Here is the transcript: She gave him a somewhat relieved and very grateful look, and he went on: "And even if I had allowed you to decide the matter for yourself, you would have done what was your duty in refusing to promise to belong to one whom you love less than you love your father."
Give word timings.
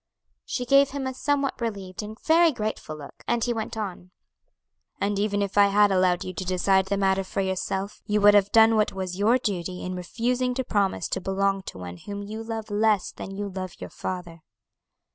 She 0.45 0.65
gave 0.65 0.89
him 0.89 1.05
a 1.05 1.13
somewhat 1.13 1.61
relieved 1.61 2.01
and 2.01 2.19
very 2.21 2.51
grateful 2.51 2.97
look, 2.97 3.23
and 3.27 3.43
he 3.43 3.53
went 3.53 3.77
on: 3.77 4.09
"And 4.99 5.19
even 5.19 5.43
if 5.43 5.59
I 5.59 5.67
had 5.67 5.91
allowed 5.91 6.23
you 6.23 6.33
to 6.33 6.43
decide 6.43 6.87
the 6.87 6.97
matter 6.97 7.23
for 7.23 7.39
yourself, 7.41 8.01
you 8.07 8.19
would 8.21 8.33
have 8.33 8.51
done 8.51 8.75
what 8.77 8.91
was 8.93 9.19
your 9.19 9.37
duty 9.37 9.83
in 9.83 9.93
refusing 9.93 10.55
to 10.55 10.63
promise 10.63 11.07
to 11.09 11.21
belong 11.21 11.61
to 11.67 11.77
one 11.77 11.97
whom 11.97 12.23
you 12.23 12.41
love 12.43 12.71
less 12.71 13.11
than 13.11 13.35
you 13.35 13.47
love 13.47 13.79
your 13.79 13.91
father." 13.91 14.39